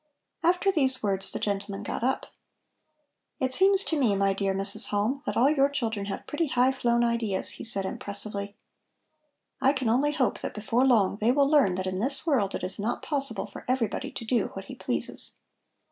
After 0.41 0.71
these 0.71 1.03
words 1.03 1.29
the 1.29 1.37
gentleman 1.37 1.83
got 1.83 2.03
up. 2.03 2.25
"It 3.39 3.53
seems 3.53 3.83
to 3.83 3.99
me, 3.99 4.15
my 4.15 4.33
dear 4.33 4.51
Mrs. 4.55 4.87
Halm, 4.87 5.21
that 5.27 5.37
all 5.37 5.51
your 5.51 5.69
children 5.69 6.07
have 6.07 6.25
pretty 6.25 6.47
high 6.47 6.71
flown 6.71 7.03
ideas," 7.03 7.51
he 7.51 7.63
said 7.63 7.85
impressively. 7.85 8.55
"I 9.61 9.73
can 9.73 9.89
only 9.89 10.13
hope 10.13 10.39
that 10.39 10.55
before 10.55 10.87
long 10.87 11.17
they 11.17 11.31
will 11.31 11.47
learn 11.47 11.75
that 11.75 11.85
in 11.85 11.99
this 11.99 12.25
world 12.25 12.55
it 12.55 12.63
is 12.63 12.79
not 12.79 13.03
possible 13.03 13.45
for 13.45 13.63
everybody 13.67 14.09
to 14.09 14.25
do 14.25 14.47
what 14.55 14.65
he 14.65 14.73
pleases." 14.73 15.37